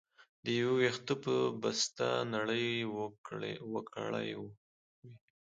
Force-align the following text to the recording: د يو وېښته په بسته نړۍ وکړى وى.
د 0.43 0.45
يو 0.59 0.69
وېښته 0.79 1.13
په 1.23 1.33
بسته 1.61 2.07
نړۍ 2.33 2.67
وکړى 3.73 4.23
وى. 4.39 4.49